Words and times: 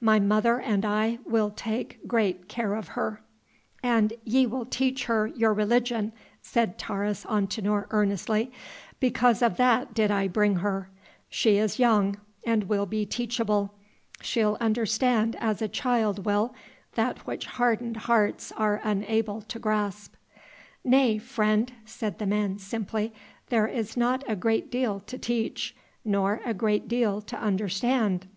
My 0.00 0.20
mother 0.20 0.60
and 0.60 0.84
I 0.84 1.18
will 1.26 1.50
take 1.50 2.06
great 2.06 2.46
care 2.46 2.76
of 2.76 2.86
her." 2.94 3.20
"And 3.82 4.12
ye 4.22 4.46
will 4.46 4.64
teach 4.64 5.06
her 5.06 5.26
your 5.26 5.52
religion," 5.52 6.12
said 6.40 6.78
Taurus 6.78 7.24
Antinor 7.24 7.88
earnestly; 7.90 8.52
"because 9.00 9.42
of 9.42 9.56
that 9.56 9.92
did 9.92 10.08
I 10.12 10.28
bring 10.28 10.58
her. 10.58 10.88
She 11.28 11.56
is 11.58 11.80
young 11.80 12.18
and 12.46 12.68
will 12.68 12.86
be 12.86 13.04
teachable. 13.04 13.74
She'll 14.20 14.56
understand 14.60 15.34
as 15.40 15.60
a 15.60 15.66
child 15.66 16.24
will, 16.24 16.54
that 16.94 17.18
which 17.26 17.46
hardened 17.46 17.96
hearts 17.96 18.52
are 18.52 18.80
unable 18.84 19.40
to 19.40 19.58
grasp." 19.58 20.14
"Nay, 20.84 21.18
friend," 21.18 21.72
said 21.84 22.20
the 22.20 22.26
man 22.26 22.60
simply, 22.60 23.12
"there 23.48 23.66
is 23.66 23.96
not 23.96 24.22
a 24.28 24.36
great 24.36 24.70
deal 24.70 25.00
to 25.08 25.18
teach, 25.18 25.74
nor 26.04 26.40
a 26.44 26.54
great 26.54 26.86
deal 26.86 27.20
to 27.22 27.36
understand. 27.36 28.28